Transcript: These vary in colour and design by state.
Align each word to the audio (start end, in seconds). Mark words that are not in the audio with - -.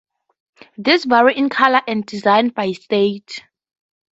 These 0.79 1.05
vary 1.05 1.37
in 1.37 1.49
colour 1.49 1.81
and 1.87 2.03
design 2.03 2.49
by 2.49 2.71
state. 2.71 3.43